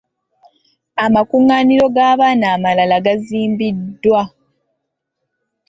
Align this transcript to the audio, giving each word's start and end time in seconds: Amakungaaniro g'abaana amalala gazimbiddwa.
Amakungaaniro 1.05 1.85
g'abaana 1.95 2.45
amalala 2.55 2.97
gazimbiddwa. 3.05 4.21